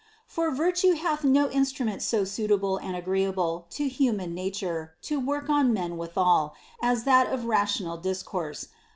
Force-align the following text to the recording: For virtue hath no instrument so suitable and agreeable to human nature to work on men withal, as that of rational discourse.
For 0.25 0.49
virtue 0.49 0.93
hath 0.93 1.23
no 1.23 1.47
instrument 1.51 2.01
so 2.01 2.23
suitable 2.23 2.77
and 2.77 2.95
agreeable 2.95 3.67
to 3.69 3.87
human 3.87 4.33
nature 4.33 4.95
to 5.03 5.19
work 5.19 5.47
on 5.47 5.73
men 5.75 5.95
withal, 5.95 6.55
as 6.81 7.03
that 7.03 7.31
of 7.31 7.45
rational 7.45 7.97
discourse. 7.97 8.69